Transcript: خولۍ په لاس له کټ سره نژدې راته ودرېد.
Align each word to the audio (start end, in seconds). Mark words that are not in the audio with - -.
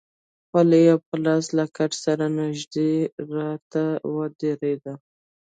خولۍ 0.49 0.85
په 1.07 1.15
لاس 1.25 1.45
له 1.57 1.65
کټ 1.77 1.91
سره 2.05 2.25
نژدې 2.39 2.91
راته 3.33 3.83
ودرېد. 4.15 4.83